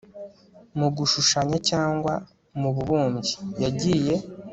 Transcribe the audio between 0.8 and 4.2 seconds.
gushushanya cyangwa mububumbyi yagiye